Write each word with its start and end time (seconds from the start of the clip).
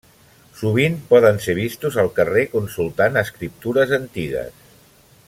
Sovint 0.61 0.95
poden 1.11 1.37
ser 1.47 1.55
vistos 1.59 1.99
al 2.05 2.09
carrer 2.17 2.47
consultant 2.55 3.23
escriptures 3.25 3.95
antigues. 4.03 4.69